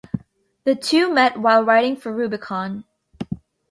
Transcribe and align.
The 0.63 0.73
two 0.73 1.13
met 1.13 1.37
while 1.37 1.63
writing 1.63 1.95
for 1.95 2.11
"Rubicon". 2.11 2.85